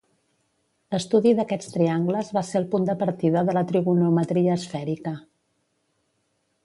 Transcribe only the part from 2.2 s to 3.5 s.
va ser el punt de partida